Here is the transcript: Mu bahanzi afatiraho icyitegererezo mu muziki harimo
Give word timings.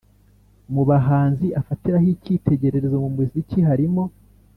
Mu 0.73 0.83
bahanzi 0.89 1.47
afatiraho 1.61 2.07
icyitegererezo 2.15 2.95
mu 3.03 3.09
muziki 3.17 3.57
harimo 3.67 4.03